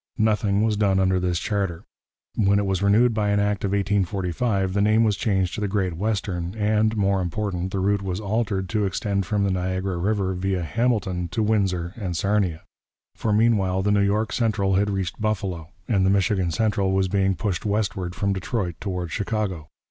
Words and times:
Nothing 0.17 0.63
was 0.63 0.77
done 0.77 0.99
under 0.99 1.19
this 1.19 1.37
charter. 1.37 1.83
When 2.33 2.57
it 2.57 2.65
was 2.65 2.81
renewed 2.81 3.13
by 3.13 3.29
an 3.29 3.39
Act 3.39 3.63
of 3.63 3.69
1845, 3.69 4.73
the 4.73 4.81
name 4.81 5.03
was 5.03 5.15
changed 5.15 5.53
to 5.53 5.61
the 5.61 5.67
Great 5.67 5.93
Western, 5.95 6.55
and, 6.57 6.97
more 6.97 7.21
important, 7.21 7.71
the 7.71 7.79
route 7.79 8.01
was 8.01 8.19
altered 8.19 8.67
to 8.69 8.87
extend 8.87 9.27
from 9.27 9.43
the 9.43 9.51
Niagara 9.51 9.97
river 9.97 10.33
via 10.33 10.63
Hamilton 10.63 11.27
to 11.27 11.43
Windsor 11.43 11.93
and 11.95 12.17
Sarnia. 12.17 12.63
For 13.13 13.31
meanwhile 13.31 13.83
the 13.83 13.91
New 13.91 14.01
York 14.01 14.33
Central 14.33 14.73
had 14.73 14.89
reached 14.89 15.21
Buffalo, 15.21 15.69
and 15.87 16.03
the 16.03 16.09
Michigan 16.09 16.49
Central 16.49 16.93
was 16.93 17.07
being 17.07 17.35
pushed 17.35 17.63
westward 17.63 18.15
from 18.15 18.33
Detroit 18.33 18.77
toward 18.79 19.11
Chicago. 19.11 19.69